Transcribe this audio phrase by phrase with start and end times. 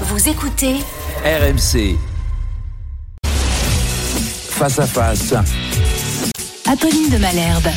[0.00, 0.74] Vous écoutez
[1.24, 1.96] RMC.
[4.50, 5.34] Face à face.
[6.66, 7.68] Apolline de Malherbe.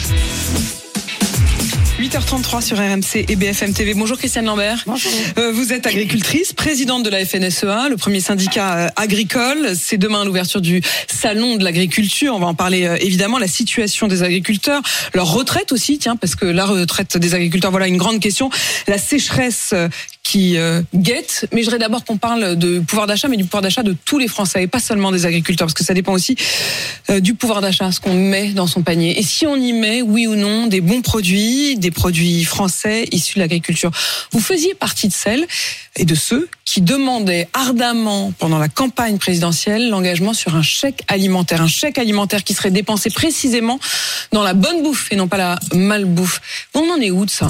[1.99, 3.93] 8h33 sur RMC et BFM TV.
[3.93, 4.83] Bonjour Christiane Lambert.
[4.87, 5.11] Bonjour.
[5.37, 9.75] Euh, vous êtes agricultrice, présidente de la FNSEA, le premier syndicat euh, agricole.
[9.75, 12.33] C'est demain l'ouverture du salon de l'agriculture.
[12.35, 13.37] On va en parler euh, évidemment.
[13.37, 14.81] La situation des agriculteurs,
[15.13, 18.49] leur retraite aussi, tiens, parce que la retraite des agriculteurs, voilà une grande question.
[18.87, 19.73] La sécheresse
[20.27, 21.47] qui euh, guette.
[21.53, 24.19] Mais je voudrais d'abord qu'on parle de pouvoir d'achat, mais du pouvoir d'achat de tous
[24.19, 26.35] les Français et pas seulement des agriculteurs, parce que ça dépend aussi
[27.09, 29.17] euh, du pouvoir d'achat, ce qu'on met dans son panier.
[29.17, 33.35] Et si on y met, oui ou non, des bons produits, des produits français issus
[33.35, 33.89] de l'agriculture.
[34.33, 35.47] Vous faisiez partie de celles
[35.95, 41.61] et de ceux qui demandaient ardemment pendant la campagne présidentielle l'engagement sur un chèque alimentaire,
[41.61, 43.79] un chèque alimentaire qui serait dépensé précisément
[44.33, 46.41] dans la bonne bouffe et non pas la malbouffe.
[46.73, 47.49] On en est où de ça?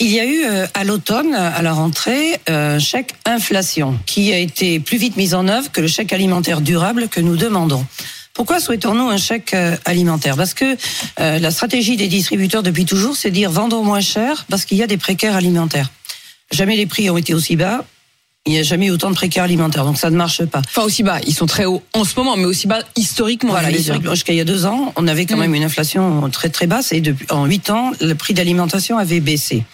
[0.00, 4.32] Il y a eu euh, à l'automne, à la rentrée, euh, un chèque inflation qui
[4.32, 7.84] a été plus vite mis en œuvre que le chèque alimentaire durable que nous demandons.
[8.38, 10.36] Pourquoi souhaitons-nous un chèque euh, alimentaire?
[10.36, 10.76] Parce que
[11.18, 14.82] euh, la stratégie des distributeurs depuis toujours, c'est dire vendons moins cher parce qu'il y
[14.84, 15.90] a des précaires alimentaires.
[16.52, 17.84] Jamais les prix ont été aussi bas.
[18.46, 20.60] Il n'y a jamais eu autant de précaires alimentaires, donc ça ne marche pas.
[20.60, 23.50] Enfin aussi bas, ils sont très hauts en ce moment, mais aussi bas historiquement.
[23.50, 25.40] Voilà, historiquement, jusqu'à il y a deux ans, on avait quand Mm.
[25.40, 29.20] même une inflation très très basse et depuis en huit ans, le prix d'alimentation avait
[29.20, 29.64] baissé.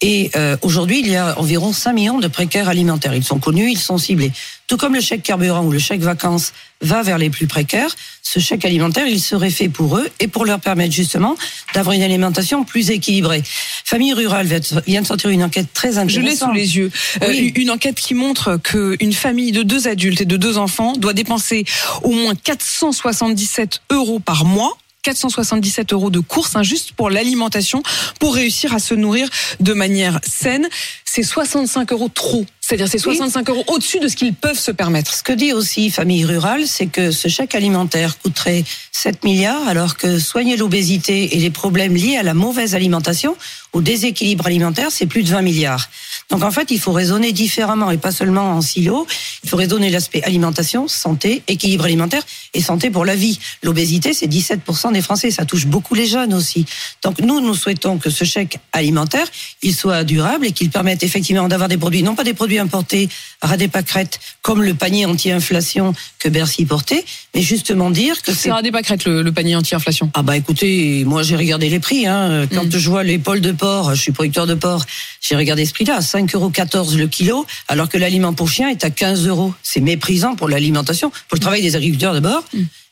[0.00, 3.14] Et euh, aujourd'hui, il y a environ 5 millions de précaires alimentaires.
[3.14, 4.30] Ils sont connus, ils sont ciblés.
[4.68, 8.38] Tout comme le chèque carburant ou le chèque vacances va vers les plus précaires, ce
[8.38, 11.34] chèque alimentaire, il serait fait pour eux et pour leur permettre justement
[11.74, 13.42] d'avoir une alimentation plus équilibrée.
[13.84, 14.46] Famille rurale
[14.86, 16.24] vient de sortir une enquête très Je intéressante.
[16.24, 16.92] l'ai sous les yeux.
[17.24, 21.14] Euh, une enquête qui montre qu'une famille de deux adultes et de deux enfants doit
[21.14, 21.64] dépenser
[22.04, 24.76] au moins 477 euros par mois.
[25.08, 27.82] 477 euros de courses, hein, juste pour l'alimentation,
[28.20, 30.68] pour réussir à se nourrir de manière saine.
[31.10, 32.44] C'est 65 euros trop.
[32.60, 33.16] C'est-à-dire c'est Oui.
[33.16, 35.14] 65 euros au-dessus de ce qu'ils peuvent se permettre.
[35.14, 39.96] Ce que dit aussi Famille Rurale, c'est que ce chèque alimentaire coûterait 7 milliards, alors
[39.96, 43.36] que soigner l'obésité et les problèmes liés à la mauvaise alimentation,
[43.72, 45.88] au déséquilibre alimentaire, c'est plus de 20 milliards.
[46.30, 49.06] Donc en fait, il faut raisonner différemment et pas seulement en silo.
[49.44, 53.38] Il faut raisonner l'aspect alimentation, santé, équilibre alimentaire et santé pour la vie.
[53.62, 55.30] L'obésité, c'est 17% des Français.
[55.30, 56.66] Ça touche beaucoup les jeunes aussi.
[57.02, 59.26] Donc nous, nous souhaitons que ce chèque alimentaire,
[59.62, 63.08] il soit durable et qu'il permette effectivement d'avoir des produits, non pas des produits importés
[63.40, 67.04] à des pâquerettes comme le panier anti-inflation que Bercy portait,
[67.34, 70.10] mais justement dire que C'est c'est Radé Pâquerette, le, le panier anti-inflation.
[70.14, 72.06] ah bah écoutez, moi j'ai regardé les prix.
[72.06, 72.46] Hein.
[72.52, 72.78] Quand Mm.
[72.78, 74.84] je vois pôles de porc, je suis producteur de porc,
[75.20, 78.90] j'ai regardé ce prix-là, 5,14 euros le kilo, alors que l'aliment pour chien est à
[78.90, 79.52] 15 euros.
[79.62, 82.42] C'est méprisant pour l'alimentation, pour le travail des agriculteurs d'abord.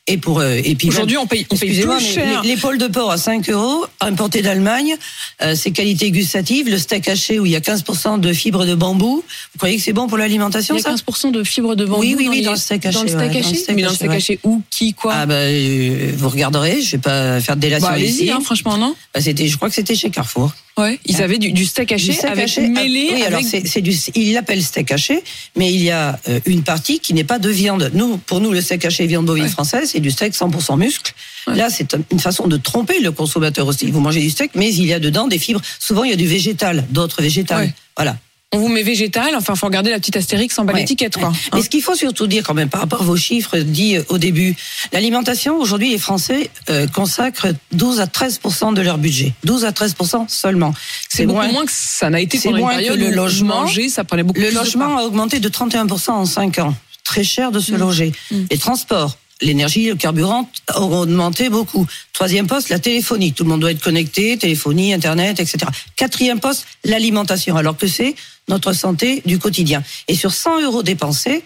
[0.09, 0.87] Et pour euh, et puis.
[0.87, 2.41] Aujourd'hui, on paye, on paye plus cher.
[2.61, 4.95] pôles de porc à 5 euros, importés d'Allemagne,
[5.41, 6.69] euh, c'est qualité gustative.
[6.69, 9.23] Le steak haché où il y a 15% de fibres de bambou.
[9.53, 11.83] Vous croyez que c'est bon pour l'alimentation Il y a ça 15% de fibres de
[11.85, 13.33] bambou Oui, oui, dans, oui, les- dans le steak haché, Dans le steak ouais, dans
[13.33, 14.15] le haché steak Mais dans le haché, steak ouais.
[14.15, 17.87] haché où Qui Quoi Ah bah euh, vous regarderez, je vais pas faire de délation
[17.89, 18.31] Bah, Allez-y, ici.
[18.31, 20.53] hein, franchement, non Bah, c'était, je crois que c'était chez Carrefour.
[20.77, 23.39] Ouais, ils avaient du, du steak haché Du steak avec haché, mêlé ah, oui, alors
[23.39, 25.23] avec c'est, c'est du, il l'appelle steak haché,
[25.55, 27.89] mais il y a euh, une partie qui n'est pas de viande.
[27.95, 29.49] Nous, pour nous, le steak haché viande bovine Ouais.
[29.49, 31.13] française, c'est du steak 100% muscle.
[31.47, 31.55] Ouais.
[31.55, 33.89] Là, c'est une façon de tromper le consommateur aussi.
[33.89, 35.61] Vous mangez du steak, mais il y a dedans des fibres.
[35.79, 37.73] Souvent, il y a du végétal, d'autres végétales.
[37.95, 38.17] Voilà.
[38.53, 40.79] On vous met végétal, enfin, faut regarder la petite astérix en bas Ouais.
[40.79, 41.27] l'étiquette, quoi.
[41.29, 41.35] Ouais.
[41.35, 43.97] Hein Mais ce qu'il faut surtout dire quand même par rapport à vos chiffres dits
[43.97, 44.55] euh, au début,
[44.93, 48.39] l'alimentation aujourd'hui les Français euh, consacrent 12 à 13
[48.73, 49.95] de leur budget, 12 à 13
[50.29, 50.73] seulement.
[51.09, 53.61] c'est beaucoup moins que ça n'a été pendant une moins que période le où logement.
[53.63, 56.73] manger, ça prenait beaucoup Le plus logement a augmenté de 31% en 5 ans.
[57.03, 57.77] Très cher de se Mm.
[57.77, 58.11] loger.
[58.31, 58.35] Mm.
[58.49, 61.85] Les transports, l'énergie, le carburant ont augmenté beaucoup.
[62.13, 63.33] Troisième poste, la téléphonie.
[63.33, 65.59] Tout le monde doit être connecté, téléphonie, Internet, etc.
[65.95, 68.15] Quatrième poste, l'alimentation, alors que c'est
[68.47, 69.83] notre santé du quotidien.
[70.07, 71.43] Et sur 100 euros dépensés,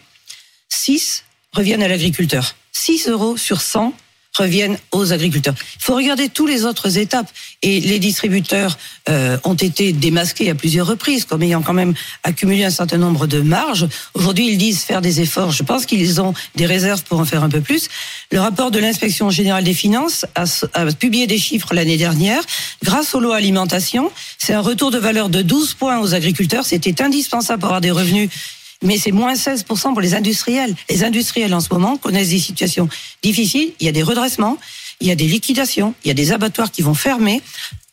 [0.69, 2.55] 6 reviennent à l'agriculteur.
[2.71, 3.93] 6 euros sur 100
[4.37, 5.55] reviennent aux agriculteurs.
[5.75, 7.29] Il faut regarder toutes les autres étapes.
[7.61, 8.77] Et les distributeurs
[9.09, 11.93] euh, ont été démasqués à plusieurs reprises, comme ayant quand même
[12.23, 13.87] accumulé un certain nombre de marges.
[14.13, 15.51] Aujourd'hui, ils disent faire des efforts.
[15.51, 17.89] Je pense qu'ils ont des réserves pour en faire un peu plus.
[18.31, 20.45] Le rapport de l'inspection générale des finances a,
[20.93, 22.41] publié des chiffres l'année dernière.
[22.83, 26.65] Grâce aux lois alimentation, c'est un retour de valeur de 12 points aux agriculteurs.
[26.65, 28.29] C'était indispensable pour avoir des revenus
[28.81, 30.75] mais c'est moins 16% pour les industriels.
[30.89, 32.89] Les industriels en ce moment connaissent des situations
[33.21, 33.73] difficiles.
[33.79, 34.57] Il y a des redressements,
[34.99, 37.41] il y a des liquidations, il y a des abattoirs qui vont fermer.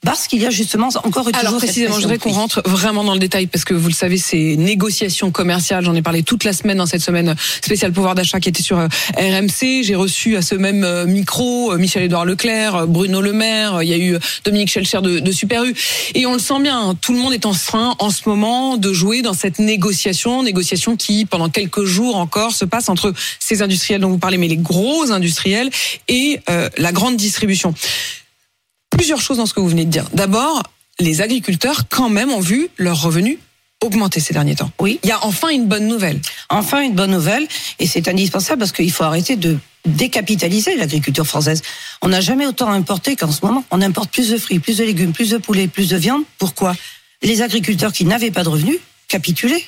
[0.04, 2.62] Parce qu'il y a justement encore et Alors toujours cette précisément, je voudrais qu'on rentre
[2.64, 6.22] vraiment dans le détail parce que vous le savez, ces négociations commerciales, j'en ai parlé
[6.22, 9.82] toute la semaine dans cette semaine spéciale pouvoir d'achat qui était sur euh, RMC.
[9.82, 13.92] J'ai reçu à ce même euh, micro euh, Michel-Édouard Leclerc, Bruno Le Maire, il y
[13.92, 15.74] a eu Dominique Schelcher de, de Super U.
[16.14, 18.76] Et on le sent bien, hein, tout le monde est en train en ce moment
[18.76, 23.62] de jouer dans cette négociation, négociation qui pendant quelques jours encore se passe entre ces
[23.62, 25.70] industriels dont vous parlez, mais les gros industriels
[26.06, 27.74] et euh, la grande distribution
[28.98, 30.06] plusieurs choses dans ce que vous venez de dire.
[30.12, 30.60] D'abord,
[30.98, 33.38] les agriculteurs, quand même, ont vu leurs revenus
[33.80, 34.72] augmenter ces derniers temps.
[34.80, 34.98] Oui.
[35.04, 36.20] Il y a enfin une bonne nouvelle.
[36.50, 37.46] Enfin, une bonne nouvelle,
[37.78, 39.56] et c'est indispensable parce qu'il faut arrêter de
[39.86, 41.62] décapitaliser l'agriculture française.
[42.02, 43.64] On n'a jamais autant importé qu'en ce moment.
[43.70, 46.24] On importe plus de fruits, plus de légumes, plus de poulets, plus de viande.
[46.36, 46.74] Pourquoi?
[47.22, 49.64] Les agriculteurs qui n'avaient pas de revenus capitulaient.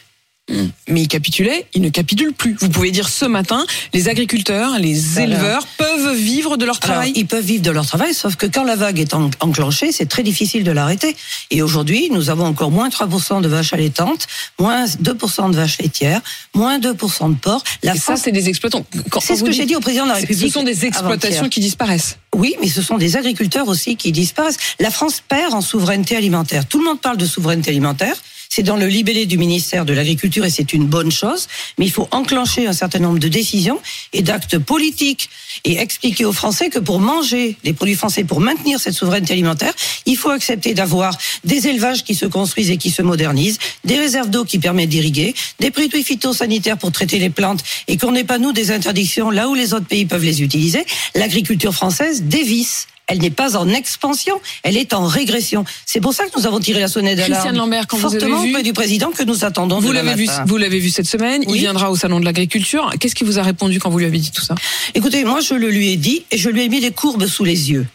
[0.89, 2.57] Mais ils capitulaient, ils ne capitulent plus.
[2.61, 3.65] Vous pouvez dire ce matin,
[3.95, 7.13] les agriculteurs, les éleveurs peuvent vivre de leur Alors, travail.
[7.17, 10.07] ils peuvent vivre de leur travail, sauf que quand la vague est en- enclenchée, c'est
[10.07, 11.15] très difficile de l'arrêter.
[11.51, 14.27] Et aujourd'hui, nous avons encore moins 3% de vaches allaitantes,
[14.59, 16.21] moins 2% de vaches laitières,
[16.55, 17.63] moins 2% de porc.
[17.83, 18.85] La Et ça, France, c'est des exploitants.
[19.21, 20.49] C'est ce que j'ai dit au président de la République.
[20.49, 22.17] Ce sont des exploitations qui disparaissent.
[22.35, 24.57] Oui, mais ce sont des agriculteurs aussi qui disparaissent.
[24.79, 26.67] La France perd en souveraineté alimentaire.
[26.67, 28.15] Tout le monde parle de souveraineté alimentaire.
[28.53, 31.47] C'est dans le libellé du ministère de l'Agriculture et c'est une bonne chose.
[31.79, 33.81] Mais il faut enclencher un certain nombre de décisions
[34.13, 35.31] et d'actes politiques
[35.63, 39.73] et expliquer aux Français que pour manger des produits français, pour maintenir cette souveraineté alimentaire,
[40.05, 44.31] il faut accepter d'avoir des élevages qui se construisent et qui se modernisent, des réserves
[44.31, 48.39] d'eau qui permettent d'irriguer, des produits phytosanitaires pour traiter les plantes et qu'on n'ait pas
[48.39, 50.85] nous des interdictions là où les autres pays peuvent les utiliser.
[51.15, 52.89] L'agriculture française dévisse.
[53.11, 55.65] Elle n'est pas en expansion, elle est en régression.
[55.85, 57.33] C'est pour ça que nous avons tiré la sonnette d'alarme.
[57.35, 59.81] Christiane Lambert, quand vous avez fortement vu- du président que nous attendons.
[59.81, 61.43] Vous l'avez vu, vous l'avez vu cette semaine.
[61.49, 62.91] Il viendra au salon de l'agriculture.
[63.01, 64.55] Qu'est-ce qu'il vous a répondu quand vous lui avez dit tout ça?
[64.95, 67.45] Écoutez, moi je le lui ai dit et je lui ai mis des courbes sous
[67.45, 67.87] les yeux.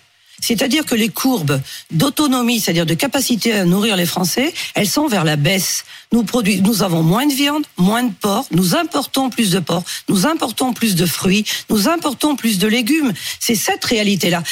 [0.41, 1.59] C'est-à-dire que les courbes
[1.91, 5.85] d'autonomie, c'est-à-dire de capacité à nourrir les Français, elles sont vers la baisse.
[6.11, 9.83] Nous produisons, nous avons moins de viande, moins de porc, nous importons plus de porc,
[10.09, 13.13] nous importons plus de fruits, nous importons plus de légumes.
[13.39, 14.43] C'est cette réalité-là.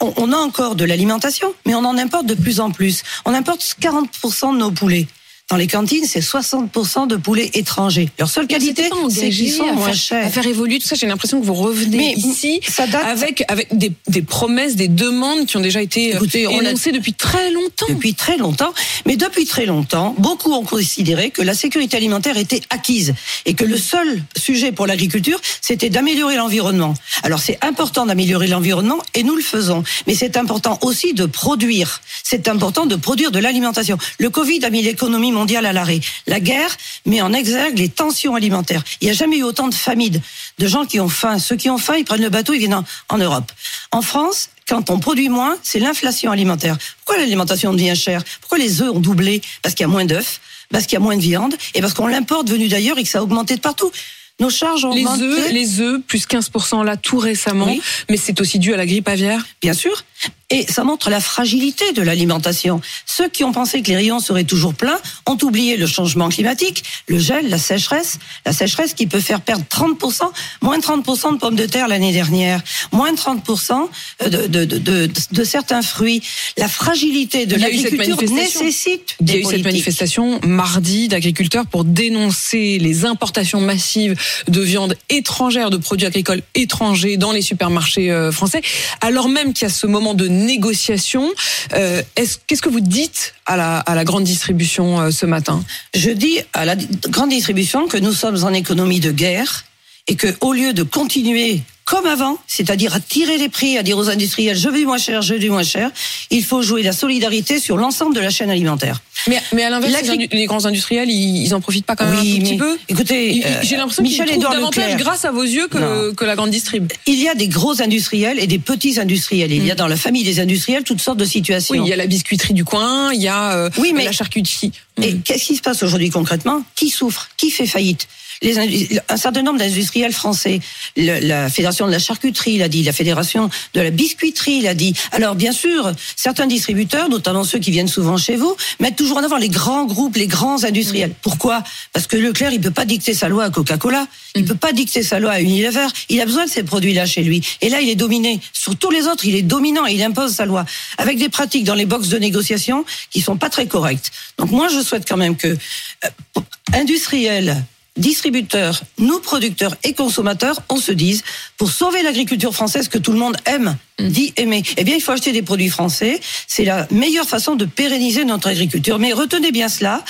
[0.00, 3.02] On a encore de l'alimentation, mais on en importe de plus en plus.
[3.24, 5.06] On importe 40% de nos poulets.
[5.48, 8.08] Dans les cantines, c'est 60% de poulets étrangers.
[8.18, 10.26] Leur seule qualité, c'est qu'ils sont moins faire, chers.
[10.26, 10.96] à faire évoluer tout ça.
[10.96, 14.88] J'ai l'impression que vous revenez Mais ici ça date- avec avec des, des promesses, des
[14.88, 17.86] demandes qui ont déjà été euh, Écoutez, on a- énoncées depuis très longtemps.
[17.88, 18.74] depuis très longtemps.
[19.06, 23.14] Mais depuis très longtemps, beaucoup ont considéré que la sécurité alimentaire était acquise
[23.44, 26.94] et que le seul sujet pour l'agriculture, c'était d'améliorer l'environnement.
[27.22, 29.84] Alors c'est important d'améliorer l'environnement et nous le faisons.
[30.08, 32.00] Mais c'est important aussi de produire.
[32.24, 33.96] C'est important de produire de l'alimentation.
[34.18, 36.00] Le Covid a mis l'économie mondiale à l'arrêt.
[36.26, 38.82] La guerre met en exergue les tensions alimentaires.
[39.00, 40.20] Il n'y a jamais eu autant de famines,
[40.58, 41.38] de gens qui ont faim.
[41.38, 43.52] Ceux qui ont faim, ils prennent le bateau, ils viennent en, en Europe.
[43.92, 46.76] En France, quand on produit moins, c'est l'inflation alimentaire.
[47.04, 48.22] Pourquoi l'alimentation devient chère?
[48.40, 49.40] Pourquoi les œufs ont doublé?
[49.62, 50.40] Parce qu'il y a moins d'œufs,
[50.70, 53.08] parce qu'il y a moins de viande, et parce qu'on l'importe venu d'ailleurs et que
[53.08, 53.92] ça a augmenté de partout.
[54.38, 55.22] Nos charges ont Les augmenté.
[55.24, 57.80] œufs, les œufs, plus 15% là tout récemment, Oui.
[58.10, 59.46] mais c'est aussi dû à la grippe aviaire?
[59.62, 60.04] bien sûr.
[60.50, 62.80] Et ça montre la fragilité de l'alimentation.
[63.04, 66.84] Ceux qui ont pensé que les rayons seraient toujours pleins ont oublié le changement climatique,
[67.08, 70.22] le gel, la sécheresse, la sécheresse qui peut faire perdre 30%,
[70.62, 72.62] moins de 30% de pommes de terre l'année dernière,
[72.92, 73.88] moins de 30%
[74.24, 76.22] de, de, de, de, de certains fruits.
[76.56, 81.84] La fragilité de l'agriculture nécessite Il y a des eu cette manifestation mardi d'agriculteurs pour
[81.84, 84.14] dénoncer les importations massives
[84.46, 88.62] de viande étrangère, de produits agricoles étrangers dans les supermarchés euh, français,
[89.00, 91.32] alors même qu'il y a ce moment de négociation.
[91.72, 95.64] Euh, est-ce- Qu'est-ce que vous dites à la, à la grande distribution euh, ce matin?
[95.94, 96.76] Je dis à la
[97.08, 99.64] grande distribution que nous sommes en économie de guerre
[100.08, 103.96] et que au lieu de continuer comme avant, c'est-à-dire à tirer les prix, à dire
[103.96, 105.90] aux industriels je veux du moins cher, je veux du moins cher,
[106.30, 109.00] il faut jouer la solidarité sur l'ensemble de la chaîne alimentaire.
[109.28, 110.02] mais, mais à l'inverse,
[110.32, 113.42] les, grands industriels, ils, ils en profitent pas quand même un tout petit peu écoutez,
[113.46, 116.34] euh, J'ai l'impression qu'ils Michel trouvent davantage Leclerc, grâce à vos yeux que, que la
[116.34, 116.90] grande distrib.
[117.06, 119.52] il y a des gros industriels et des petits industriels.
[119.52, 121.74] Il y a dans la famille des industriels toutes sortes de situations.
[121.74, 124.12] Oui, il y a la biscuiterie du coin, il y a euh, Oui, mais- la
[124.12, 124.72] charcuterie.
[125.00, 125.22] Et Mm.
[125.22, 126.62] qu'est-ce qui se passe aujourd'hui concrètement?
[126.74, 127.28] Qui souffre?
[127.36, 128.08] Qui fait faillite?
[128.42, 130.60] Les, un certain nombre d'industriels français,
[130.96, 134.94] le- la Fédération de la charcuterie l'a dit, la Fédération de la biscuiterie l'a dit.
[135.12, 139.24] Alors bien sûr, certains distributeurs, notamment ceux qui viennent souvent chez vous, mettent toujours en
[139.24, 141.12] avant les grands groupes, les grands industriels.
[141.22, 141.62] Pourquoi?
[141.92, 145.02] Parce que Leclerc, il peut pas dicter sa loi à Coca-Cola, il peut pas dicter
[145.02, 145.86] sa loi à Unilever.
[146.08, 147.42] Il a besoin de ces produits-là chez lui.
[147.60, 148.40] Et là, il est dominé.
[148.52, 149.86] Sur tous les autres, il est dominant.
[149.86, 150.64] Il impose sa loi
[150.98, 154.10] avec des pratiques dans les boxes de négociation qui sont pas très correctes.
[154.38, 156.40] Donc moi, je souhaite quand même que euh,
[156.74, 157.64] industriels
[157.96, 161.22] distributeurs, nous producteurs et consommateurs, on se dise,
[161.56, 165.12] pour sauver l'agriculture française que tout le monde aime, dit aimer, eh bien il faut
[165.12, 166.20] acheter des produits français.
[166.46, 168.98] C'est la meilleure façon de pérenniser notre agriculture.
[168.98, 170.04] Mais retenez bien cela,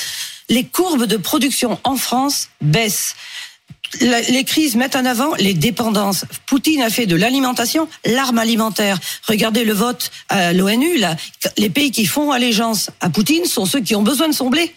[0.48, 3.14] les courbes de production en France baissent.
[4.00, 6.24] Les crises mettent en avant les dépendances.
[6.46, 8.98] Poutine a fait de l'alimentation l'arme alimentaire.
[9.28, 10.98] Regardez le vote à l'ONU.
[10.98, 11.16] là.
[11.56, 14.74] Les pays qui font allégeance à Poutine sont ceux qui ont besoin de son blé.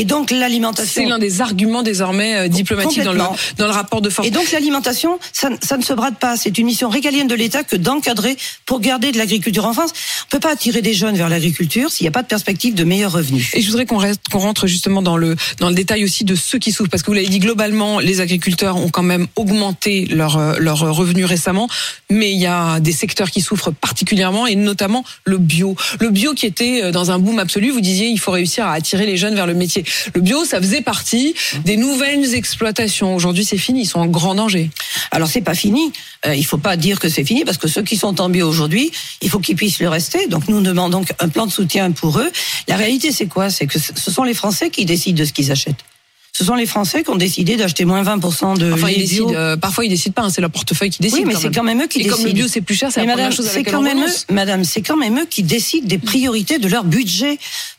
[0.00, 1.02] Et donc l'alimentation.
[1.02, 3.18] C'est l'un des arguments désormais euh, diplomatiques dans le,
[3.56, 4.26] dans le rapport de force.
[4.26, 6.36] Et donc l'alimentation, ça, ne- ça ne se brade pas.
[6.36, 8.36] C'est une mission régalienne de l'État que d'encadrer
[8.66, 9.90] pour garder de l'agriculture en France.
[10.26, 12.84] On peut pas attirer des jeunes vers l'agriculture s'il n'y a pas de perspective de
[12.84, 13.50] meilleurs revenus.
[13.54, 16.34] Et je voudrais qu'on reste, qu'on rentre justement dans le dans le détail aussi de
[16.34, 20.06] ceux qui souffrent, parce que vous l'avez dit globalement, les agriculteurs ont quand même augmenté
[20.06, 21.68] leurs euh, leurs revenus récemment,
[22.10, 25.74] mais il y a des secteurs qui souffrent particulièrement, et notamment le bio.
[26.00, 27.70] Le bio qui était euh, dans un boom absolu.
[27.70, 29.84] Vous disiez, il faut réussir à attirer les jeunes vers le métier.
[30.14, 33.14] Le bio, ça faisait partie des nouvelles exploitations.
[33.14, 33.82] Aujourd'hui, c'est fini.
[33.82, 34.70] Ils sont en grand danger.
[35.10, 35.92] Alors c'est pas fini.
[36.26, 38.48] Euh, il faut pas dire que c'est fini parce que ceux qui sont en bio
[38.48, 38.90] aujourd'hui,
[39.22, 40.26] il faut qu'ils puissent le rester.
[40.26, 42.30] Donc nous demandons un plan de soutien pour eux.
[42.68, 43.50] La réalité c'est quoi?
[43.50, 45.84] C'est que ce sont les Français qui décident de ce qu'ils achètent.
[46.32, 49.32] Ce sont les Français qui ont décidé d'acheter moins 20% de Enfin, ils décident.
[49.34, 50.22] euh, parfois, ils décident pas.
[50.22, 51.18] hein, c'est leur portefeuille qui décide.
[51.18, 52.16] Oui, mais c'est quand même eux qui Et décident.
[52.16, 53.98] comme le bio c'est plus cher, c'est la première madame, chose c'est avec quand même
[54.04, 57.38] eux, madame, c'est quand même eux qui décident des priorités de leur budget.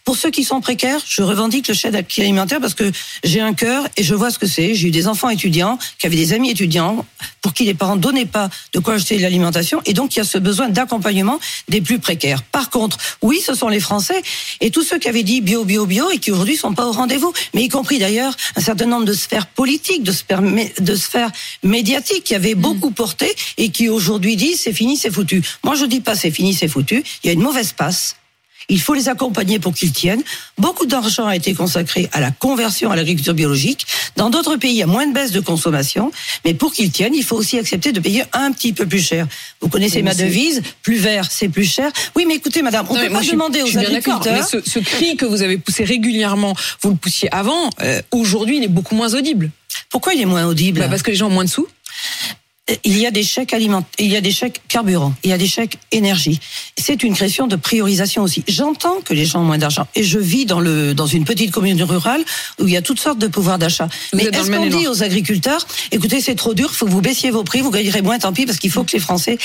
[0.09, 2.91] Pour ceux qui sont précaires, je revendique le chèque alimentaire parce que
[3.23, 4.73] j'ai un cœur et je vois ce que c'est.
[4.73, 7.05] J'ai eu des enfants étudiants qui avaient des amis étudiants
[7.43, 10.25] pour qui les parents donnaient pas de quoi acheter l'alimentation et donc il y a
[10.25, 12.41] ce besoin d'accompagnement des plus précaires.
[12.41, 14.19] Par contre, oui, ce sont les Français
[14.61, 16.91] et tous ceux qui avaient dit bio, bio, bio et qui aujourd'hui sont pas au
[16.91, 20.95] rendez-vous, mais y compris d'ailleurs un certain nombre de sphères politiques, de sphères, mé- de
[20.95, 21.29] sphères
[21.61, 25.43] médiatiques qui avaient beaucoup porté et qui aujourd'hui disent c'est fini, c'est foutu.
[25.63, 27.03] Moi, je dis pas c'est fini, c'est foutu.
[27.23, 28.15] Il y a une mauvaise passe.
[28.69, 30.21] Il faut les accompagner pour qu'ils tiennent.
[30.57, 33.85] Beaucoup d'argent a été consacré à la conversion à l'agriculture biologique.
[34.15, 36.11] Dans d'autres pays, il y a moins de baisse de consommation.
[36.45, 39.27] Mais pour qu'ils tiennent, il faut aussi accepter de payer un petit peu plus cher.
[39.61, 41.91] Vous connaissez ma devise, plus vert, c'est plus cher.
[42.15, 44.21] Oui, mais écoutez, madame, on ne peut pas suis- demander aux agriculteurs.
[44.33, 48.57] Mais ce, ce cri que vous avez poussé régulièrement, vous le poussiez avant, euh, aujourd'hui,
[48.57, 49.49] il est beaucoup moins audible.
[49.89, 51.67] Pourquoi il est moins audible Bah, parce que les gens ont moins de sous.
[52.83, 55.37] Il y a des chèques alimentaires, il y a des chèques carburant, il y a
[55.37, 56.39] des chèques énergie.
[56.77, 58.43] C'est une question de priorisation aussi.
[58.47, 61.51] J'entends que les gens ont moins d'argent et je vis dans le dans une petite
[61.51, 62.23] commune rurale
[62.59, 63.89] où il y a toutes sortes de pouvoirs d'achat.
[64.13, 67.43] Mais est-ce qu'on dit aux agriculteurs, écoutez, c'est trop dur, faut que vous baissiez vos
[67.43, 69.37] prix, vous gagnerez moins, tant pis, parce qu'il faut que les Français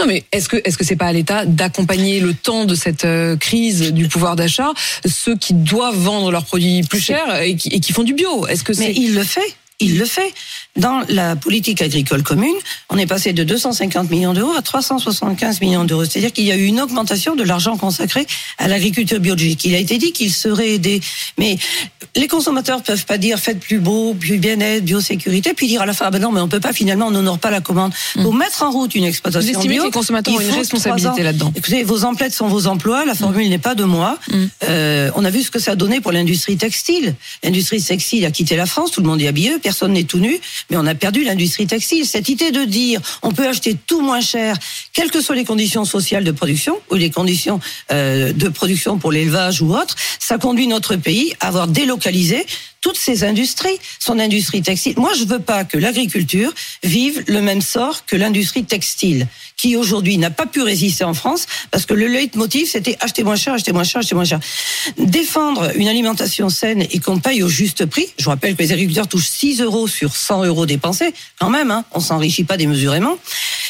[0.00, 3.04] Non, mais est-ce que est-ce que c'est pas à l'État d'accompagner le temps de cette
[3.04, 4.72] euh, crise du pouvoir d'achat
[5.06, 8.46] ceux qui doivent vendre leurs produits plus chers et qui, et qui font du bio?
[8.46, 9.54] Est-ce que Mais il le fait.
[9.80, 10.32] Il le fait.
[10.76, 12.54] Dans la politique agricole commune,
[12.90, 16.04] on est passé de 250 millions d'euros à 375 millions d'euros.
[16.04, 18.26] C'est-à-dire qu'il y a eu une augmentation de l'argent consacré
[18.58, 19.64] à l'agriculture biologique.
[19.64, 21.00] Il a été dit qu'il serait aidé.
[21.38, 21.58] Mais
[22.16, 25.92] les consommateurs peuvent pas dire faites plus beau, plus bien-être, biosécurité, puis dire à la
[25.92, 27.92] fin, ah ben non, mais on peut pas finalement, on n'honore pas la commande.
[28.14, 31.22] Pour mettre en route une vous exploitation estimez bio, que les consommateurs ont une responsabilité
[31.22, 33.04] là-dedans Écoutez, vos emplettes sont vos emplois.
[33.04, 34.18] La formule n'est pas de moi.
[34.28, 34.44] Mm.
[34.64, 37.14] Euh, on a vu ce que ça a donné pour l'industrie textile.
[37.42, 38.90] L'industrie textile a quitté la France.
[38.90, 39.52] Tout le monde est habillé.
[39.64, 40.38] Personne n'est tout nu.
[40.68, 42.06] Mais on a perdu l'industrie textile.
[42.06, 44.56] Cette idée de dire on peut acheter tout moins cher,
[44.92, 49.10] quelles que soient les conditions sociales de production ou les conditions euh, de production pour
[49.10, 52.44] l'élevage ou autre, ça conduit notre pays à avoir délocalisé
[52.84, 54.92] toutes ces industries, son industrie textile.
[54.98, 59.26] Moi, je veux pas que l'agriculture vive le même sort que l'industrie textile,
[59.56, 63.36] qui aujourd'hui n'a pas pu résister en France parce que le leitmotiv c'était acheter moins
[63.36, 64.38] cher, acheter moins cher, acheter moins cher.
[64.98, 68.06] Défendre une alimentation saine et qu'on paye au juste prix.
[68.18, 71.70] Je vous rappelle que les agriculteurs touchent 6 euros sur 100 euros dépensés, quand même.
[71.70, 73.16] Hein, on s'enrichit pas démesurément.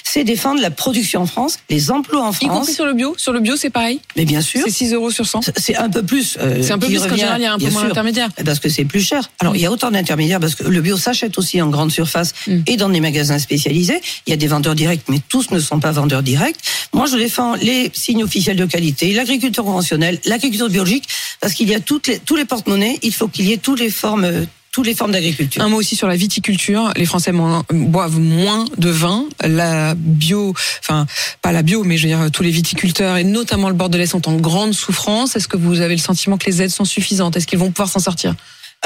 [0.02, 2.71] C'est défendre la production en France, les emplois en Y compris France.
[2.73, 4.00] sur le bio Sur le bio, c'est pareil?
[4.16, 6.37] Mais bien sûr, C'est 6 euros sur 100 c'est un peu plus.
[6.40, 7.88] euh, C'est un peu plus qu'en revient, général, il y a un peu moins sûr,
[7.88, 8.28] d'intermédiaires.
[8.44, 9.30] Parce que c'est plus cher.
[9.38, 12.32] Alors, il y a autant d'intermédiaires parce que le bio s'achète aussi en grande surface
[12.46, 12.62] Mm.
[12.66, 14.00] et dans des magasins spécialisés.
[14.26, 16.56] Il y a des vendeurs directs, mais tous ne sont pas vendeurs directs.
[16.92, 21.04] Moi, je défends les signes officiels de qualité, l'agriculture conventionnelle, l'agriculture biologique,
[21.40, 22.99] parce qu'il y a toutes les, tous les porte-monnaies.
[23.02, 25.62] Il faut qu'il y ait toutes les formes, euh, toutes les formes d'agriculture.
[25.62, 26.92] Un mot aussi sur la viticulture.
[26.96, 27.32] Les Français
[27.70, 29.26] boivent moins de vin.
[29.44, 31.06] La bio, enfin
[31.42, 34.28] pas la bio, mais je veux dire tous les viticulteurs et notamment le Bordelais sont
[34.28, 35.37] en grande souffrance.
[35.37, 37.37] Est-ce que vous avez le sentiment que les aides sont suffisantes?
[37.37, 38.34] Est-ce qu'ils vont pouvoir s'en sortir?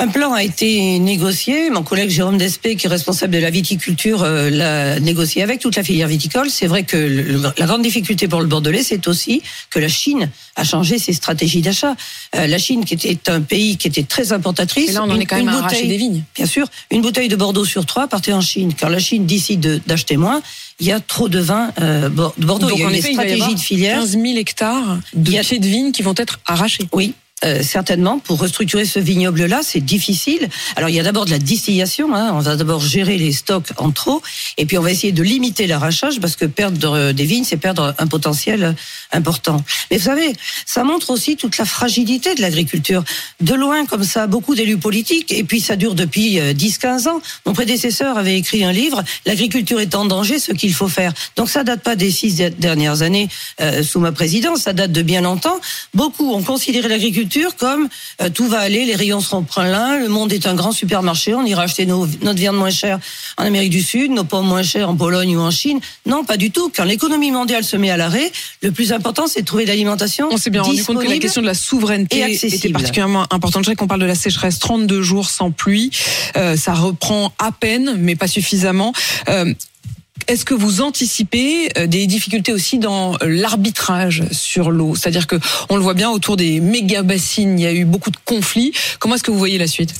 [0.00, 1.70] Un plan a été négocié.
[1.70, 5.74] Mon collègue Jérôme Despé, qui est responsable de la viticulture, euh, l'a négocié avec toute
[5.74, 6.50] la filière viticole.
[6.50, 10.30] C'est vrai que le- la grande difficulté pour le Bordelais, c'est aussi que la Chine
[10.54, 11.96] a changé ses stratégies d'achat.
[12.36, 15.16] Euh, la Chine, qui était un pays qui était très importatrice, Et là, on en
[15.16, 16.22] une- est quand même une à bouteille- des vignes.
[16.36, 18.74] Bien sûr, une bouteille de Bordeaux sur trois partait en Chine.
[18.78, 20.42] Quand la Chine décide de- d'acheter moins,
[20.78, 22.68] il y a trop de vin euh, de Bordeaux.
[22.68, 23.98] Donc il y a en eu des effet, il va y stratégies avoir de filière.
[23.98, 26.86] 15 000 hectares de pieds de vigne qui vont être arrachés.
[26.92, 27.14] Oui.
[27.44, 30.48] Euh, certainement, pour restructurer ce vignoble-là, c'est difficile.
[30.76, 32.14] Alors, il y a d'abord de la distillation.
[32.14, 32.32] Hein.
[32.34, 34.22] On va d'abord gérer les stocks en trop,
[34.56, 37.94] et puis on va essayer de limiter l'arrachage parce que perdre des vignes, c'est perdre
[37.98, 38.74] un potentiel
[39.12, 39.62] important.
[39.90, 40.32] Mais vous savez,
[40.66, 43.04] ça montre aussi toute la fragilité de l'agriculture.
[43.40, 47.20] De loin, comme ça, beaucoup d'élus politiques, et puis ça dure depuis 10-15 euh, ans.
[47.46, 51.12] Mon prédécesseur avait écrit un livre, L'agriculture est en danger, ce qu'il faut faire.
[51.36, 53.28] Donc ça date pas des six dernières années
[53.60, 55.60] euh, sous ma présidence, ça date de bien longtemps.
[55.94, 57.27] Beaucoup ont considéré l'agriculture
[57.58, 57.88] comme
[58.20, 61.44] euh, tout va aller, les rayons seront pleins, le monde est un grand supermarché, on
[61.44, 62.98] ira acheter notre viande moins chère
[63.36, 65.80] en Amérique du Sud, nos pommes moins chères en Pologne ou en Chine.
[66.06, 66.70] Non, pas du tout.
[66.74, 68.30] Quand l'économie mondiale se met à l'arrêt,
[68.62, 70.28] le plus important, c'est de trouver l'alimentation.
[70.30, 73.64] On s'est bien rendu compte que la question de la souveraineté était particulièrement importante.
[73.64, 75.90] Je sais qu'on parle de la sécheresse, 32 jours sans pluie,
[76.36, 78.92] euh, ça reprend à peine, mais pas suffisamment.
[79.28, 79.52] Euh,
[80.26, 84.94] est-ce que vous anticipez euh, des difficultés aussi dans l'arbitrage sur l'eau?
[84.94, 85.36] C'est-à-dire que
[85.68, 88.72] on le voit bien autour des méga bassines, il y a eu beaucoup de conflits.
[88.98, 89.94] Comment est-ce que vous voyez la suite?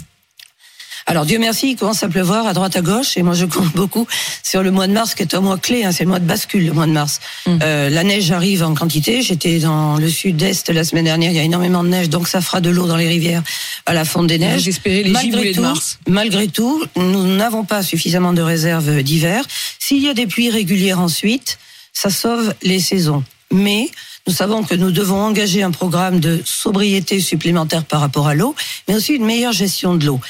[1.08, 3.72] Alors Dieu merci, il commence à pleuvoir à droite à gauche et moi je compte
[3.72, 4.06] beaucoup
[4.42, 6.26] sur le mois de mars qui est un mois clé, hein, c'est le mois de
[6.26, 7.20] bascule le mois de mars.
[7.46, 7.58] Mm.
[7.62, 11.40] Euh, la neige arrive en quantité, j'étais dans le sud-est la semaine dernière, il y
[11.40, 13.42] a énormément de neige donc ça fera de l'eau dans les rivières
[13.86, 14.60] à la fonte des neiges.
[14.60, 15.98] J'espérais les malgré tout, de mars.
[16.06, 19.46] Malgré tout, nous n'avons pas suffisamment de réserves d'hiver.
[19.78, 21.58] S'il y a des pluies régulières ensuite,
[21.94, 23.24] ça sauve les saisons.
[23.50, 23.88] Mais
[24.26, 28.54] nous savons que nous devons engager un programme de sobriété supplémentaire par rapport à l'eau,
[28.86, 30.20] mais aussi une meilleure gestion de l'eau.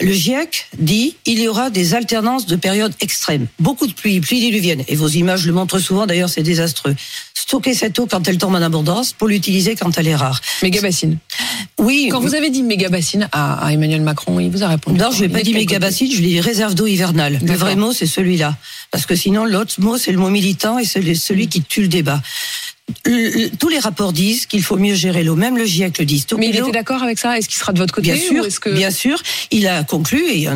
[0.00, 3.46] Le GIEC dit il y aura des alternances de périodes extrêmes.
[3.58, 4.82] Beaucoup de pluie, pluie diluvienne.
[4.88, 6.94] Et vos images le montrent souvent, d'ailleurs, c'est désastreux.
[7.34, 10.40] Stocker cette eau quand elle tombe en abondance pour l'utiliser quand elle est rare.
[10.62, 11.18] Méga bassine.
[11.78, 12.08] Oui.
[12.10, 14.98] Quand vous avez dit méga bassine à, Emmanuel Macron, il vous a répondu.
[14.98, 17.38] Non, je n'ai pas dit méga bassine, je lui ai dit réserve d'eau hivernale.
[17.42, 18.56] Le vrai mot, c'est celui-là.
[18.90, 21.88] Parce que sinon, l'autre mot, c'est le mot militant et c'est celui qui tue le
[21.88, 22.20] débat
[23.58, 26.24] tous les rapports disent qu'il faut mieux gérer l'eau, même le GIEC le dit.
[26.38, 28.70] Mais il était d'accord avec ça Est-ce qu'il sera de votre côté Bien sûr, que...
[28.70, 29.20] bien sûr.
[29.50, 30.48] Il a conclu et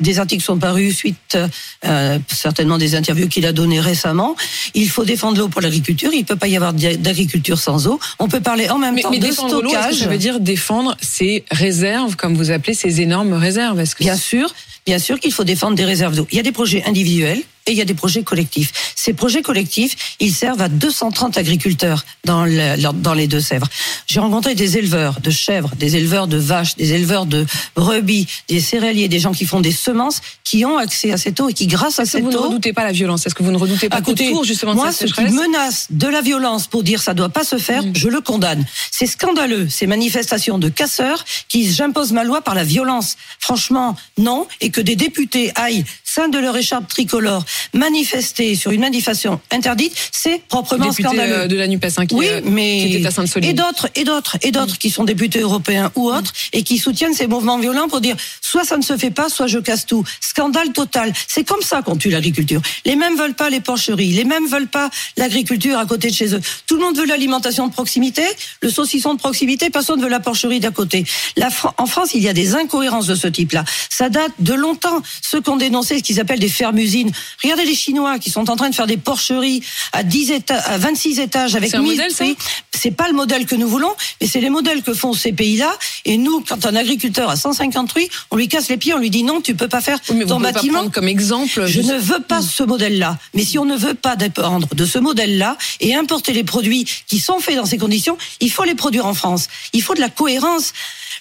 [0.00, 1.38] des articles sont parus suite
[1.84, 4.34] euh, certainement des interviews qu'il a données récemment.
[4.74, 6.10] Il faut défendre l'eau pour l'agriculture.
[6.12, 8.00] Il peut pas y avoir d'agriculture sans eau.
[8.18, 9.94] On peut parler en même temps mais de stockage.
[9.94, 13.78] ça veut dire défendre ces réserves, comme vous appelez ces énormes réserves?
[13.78, 14.52] Est-ce que bien sûr,
[14.86, 16.26] bien sûr qu'il faut défendre des réserves d'eau.
[16.30, 18.72] Il y a des projets individuels et il y a des projets collectifs.
[18.96, 22.46] Ces projets collectifs, ils servent à 230 agriculteurs dans,
[22.94, 23.68] dans les Deux-Sèvres.
[24.06, 28.60] J'ai rencontré des éleveurs de chèvres, des éleveurs de vaches, des éleveurs de brebis, des
[28.60, 31.66] céréaliers, des gens qui font des semences, qui ont accès à cette eau et qui,
[31.66, 32.26] grâce à cette eau...
[32.26, 33.26] Vous ne redoutez pas la violence?
[33.26, 36.66] Est-ce que vous ne redoutez pas Écoutez, justement moi, ce qui menace de la violence
[36.66, 37.92] pour dire ça doit pas se faire, mm.
[37.94, 38.64] je le condamne.
[38.90, 43.16] C'est scandaleux, ces manifestations de casseurs qui j'impose ma loi par la violence.
[43.38, 44.48] Franchement, non.
[44.60, 49.94] Et que des députés aillent, sein de leur écharpe tricolore, manifester sur une manifestation interdite,
[50.10, 51.42] c'est proprement scandaleux.
[51.42, 54.36] Euh, de la Nupes, hein, qui, oui, euh, mais était à et d'autres et d'autres
[54.42, 58.00] et d'autres qui sont députés européens ou autres et qui soutiennent ces mouvements violents pour
[58.00, 60.04] dire soit ça ne se fait pas, soit je casse tout.
[60.20, 61.12] Scandale total.
[61.28, 62.60] C'est comme ça qu'on tue l'agriculture.
[62.84, 66.34] Les mêmes veulent pas les porcheries, les mêmes veulent pas l'agriculture à côté de chez
[66.34, 66.40] eux.
[66.66, 68.22] Tout le monde veut l'alimentation de proximité,
[68.62, 71.04] le saucisson de proximité, personne ne veut la porcherie d'à côté.
[71.36, 73.64] La en France, il y a des incohérences de ce type-là.
[73.88, 75.02] Ça date de longtemps.
[75.22, 75.56] Ceux qui ont
[76.02, 77.10] qu'ils appellent des fermes-usines.
[77.42, 80.78] Regardez les Chinois qui sont en train de faire des porcheries à 10 étages, à
[80.78, 82.36] 26 étages avec 1000 prix.
[82.72, 85.76] C'est pas le modèle que nous voulons, mais c'est les modèles que font ces pays-là.
[86.04, 89.10] Et nous, quand un agriculteur a 150 truies, on lui casse les pieds, on lui
[89.10, 90.88] dit non, tu peux pas faire ton bâtiment.
[90.90, 91.66] comme exemple.
[91.66, 93.18] Je ne veux pas ce modèle-là.
[93.34, 97.18] Mais si on ne veut pas dépendre de ce modèle-là et importer les produits qui
[97.18, 99.48] sont faits dans ces conditions, il faut les produire en France.
[99.72, 100.72] Il faut de la cohérence.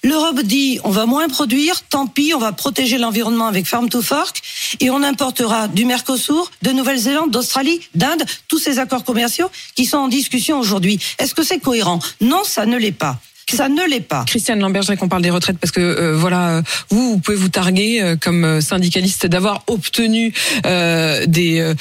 [0.03, 4.01] L'Europe dit on va moins produire, tant pis, on va protéger l'environnement avec Farm to
[4.01, 4.41] Fork
[4.79, 9.97] et on importera du Mercosur, de Nouvelle-Zélande, d'Australie, d'Inde, tous ces accords commerciaux qui sont
[9.97, 10.99] en discussion aujourd'hui.
[11.17, 11.99] Est-ce que c'est cohérent?
[12.21, 13.19] Non, ça ne l'est pas.
[13.55, 14.25] Ça ne l'est pas.
[14.27, 17.37] Christiane Lambert, je qu'on parle des retraites parce que euh, voilà, euh, vous, vous pouvez
[17.37, 21.73] vous targuer euh, comme syndicaliste d'avoir obtenu des,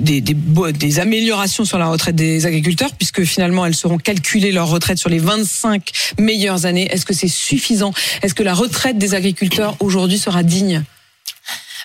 [0.00, 0.36] des, des,
[0.72, 5.08] des améliorations sur la retraite des agriculteurs puisque finalement elles seront calculées leur retraite sur
[5.08, 6.88] les 25 meilleures années.
[6.90, 7.92] Est-ce que c'est suffisant?
[8.22, 10.82] Est-ce que la retraite des agriculteurs aujourd'hui sera digne?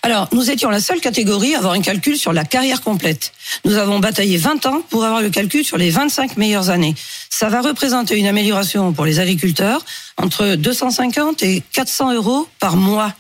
[0.04, 3.34] Alors, nous étions la seule catégorie à avoir un calcul sur la carrière complète.
[3.66, 6.96] Nous avons bataillé 20 ans pour avoir le calcul sur les 25 meilleures années.
[7.30, 9.84] Ça va représenter une amélioration pour les agriculteurs
[10.18, 13.14] entre 250 et 400 euros par mois.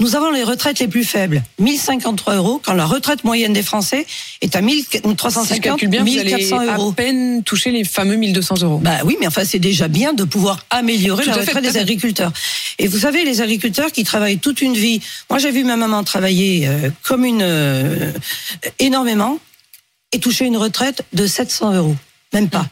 [0.00, 4.06] Nous avons les retraites les plus faibles, 1053 euros, quand la retraite moyenne des Français
[4.40, 6.90] est à 1350, si bien, 1400 vous allez euros.
[6.90, 8.78] À peine toucher les fameux 1200 euros.
[8.78, 12.32] Bah oui, mais enfin c'est déjà bien de pouvoir améliorer la retraite des agriculteurs.
[12.80, 15.00] Et vous savez, les agriculteurs qui travaillent toute une vie.
[15.30, 18.10] Moi, j'ai vu ma maman travailler euh, comme une euh,
[18.80, 19.38] énormément
[20.10, 21.96] et toucher une retraite de 700 euros,
[22.32, 22.66] même pas.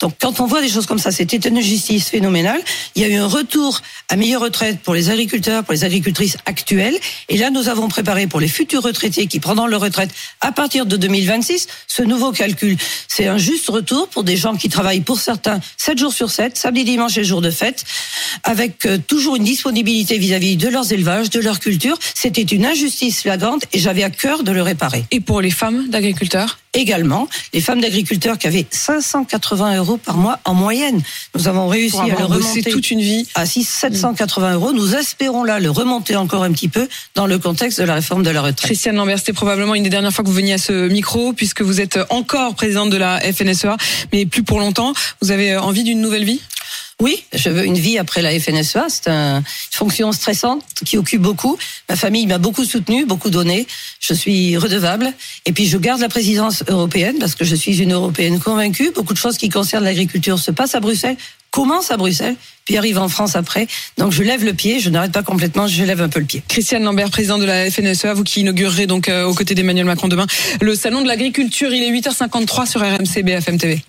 [0.00, 2.60] Donc quand on voit des choses comme ça, c'était une justice phénoménale.
[2.96, 3.80] Il y a eu un retour
[4.10, 6.98] à meilleure retraite pour les agriculteurs, pour les agricultrices actuelles.
[7.30, 10.10] Et là, nous avons préparé pour les futurs retraités qui prendront leur retraite
[10.42, 12.76] à partir de 2026 ce nouveau calcul.
[13.08, 16.58] C'est un juste retour pour des gens qui travaillent pour certains 7 jours sur 7,
[16.58, 17.84] samedi, dimanche et jour de fête,
[18.44, 21.98] avec euh, toujours une disponibilité vis-à-vis de leurs élevages, de leur culture.
[22.14, 25.06] C'était une injustice flagrante et j'avais à cœur de le réparer.
[25.10, 26.58] Et pour les femmes d'agriculteurs?
[26.76, 31.02] Également, les femmes d'agriculteurs qui avaient 580 euros par mois en moyenne.
[31.34, 33.26] Nous avons réussi à le remonter toute une vie.
[33.34, 34.72] à 6 780 euros.
[34.74, 38.22] Nous espérons là le remonter encore un petit peu dans le contexte de la réforme
[38.22, 38.66] de la retraite.
[38.66, 41.62] Christiane Lambert, c'était probablement une des dernières fois que vous veniez à ce micro, puisque
[41.62, 43.78] vous êtes encore présidente de la FNSEA,
[44.12, 44.92] mais plus pour longtemps.
[45.22, 46.42] Vous avez envie d'une nouvelle vie?
[47.00, 48.86] Oui, je veux une vie après la FNSEA.
[48.88, 51.58] C'est un- une fonction stressante qui occupe beaucoup.
[51.90, 53.66] Ma famille m'a beaucoup soutenu, beaucoup donné.
[54.00, 55.12] Je suis redevable.
[55.44, 58.92] Et puis je garde la présidence européenne parce que je suis une européenne convaincue.
[58.94, 61.16] Beaucoup de choses qui concernent l'agriculture se passent à Bruxelles,
[61.50, 63.66] commencent à Bruxelles, puis arrivent en France après.
[63.98, 66.42] Donc je lève le pied, je n'arrête pas complètement, je lève un peu le pied.
[66.48, 70.08] Christiane Lambert, présidente de la FNSEA, vous qui inaugurerez donc euh, aux côtés d'Emmanuel Macron
[70.08, 70.26] demain
[70.60, 71.72] le salon de l'agriculture.
[71.72, 73.82] Il est 8h53 sur RMC BFM TV.